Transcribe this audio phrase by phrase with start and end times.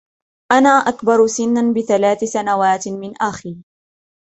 [0.51, 3.63] أنا أكبر سنّا بثلاث سنوات من أخي.